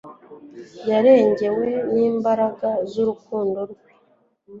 Yarengewe 0.89 1.65
n'imbaraga 1.93 2.69
z'urukundo 2.91 3.59
rwe. 3.71 3.91